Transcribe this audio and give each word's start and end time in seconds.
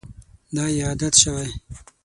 دا 0.55 0.65
یې 0.75 0.81
عادت 0.87 1.13
شوی. 1.21 1.47